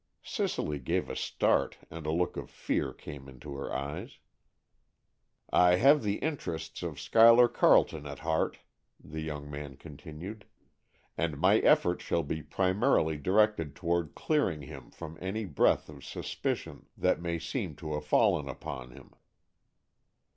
[0.23, 4.17] Cicely gave a start and a look of fear came into her eyes.
[5.53, 8.57] "I have the interests of Schuyler Carleton at heart,"
[8.99, 10.45] the young man continued,
[11.19, 16.87] "and my efforts shall be primarily directed toward clearing him from any breath of suspicion
[16.97, 19.13] that may seem to have fallen upon him."